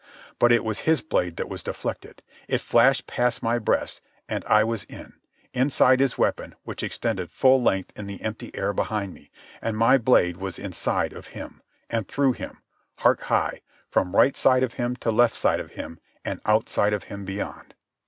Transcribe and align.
But 0.39 0.51
it 0.51 0.63
was 0.63 0.79
his 0.89 1.01
blade 1.03 1.35
that 1.35 1.47
was 1.47 1.61
deflected. 1.61 2.23
It 2.47 2.57
flashed 2.61 3.05
past 3.05 3.43
my 3.43 3.59
breast, 3.59 4.01
and 4.27 4.43
I 4.45 4.63
was 4.63 4.83
in—inside 4.85 5.99
his 5.99 6.17
weapon, 6.17 6.55
which 6.63 6.81
extended 6.81 7.29
full 7.29 7.61
length 7.61 7.93
in 7.95 8.07
the 8.07 8.19
empty 8.23 8.49
air 8.55 8.73
behind 8.73 9.13
me—and 9.13 9.77
my 9.77 9.99
blade 9.99 10.37
was 10.37 10.57
inside 10.57 11.13
of 11.13 11.27
him, 11.37 11.61
and 11.87 12.07
through 12.07 12.31
him, 12.33 12.63
heart 12.95 13.21
high, 13.21 13.61
from 13.91 14.15
right 14.15 14.35
side 14.35 14.63
of 14.63 14.73
him 14.73 14.95
to 14.95 15.11
left 15.11 15.35
side 15.35 15.59
of 15.59 15.73
him 15.73 15.99
and 16.25 16.41
outside 16.47 16.93
of 16.93 17.03
him 17.03 17.23
beyond. 17.23 17.75